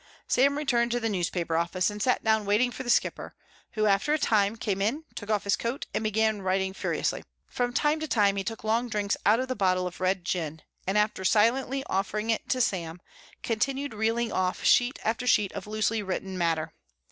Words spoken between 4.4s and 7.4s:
came in, took off his coat and began writing furiously.